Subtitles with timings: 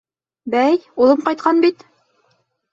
[0.55, 1.89] Бәй, улым ҡайтҡан бит!..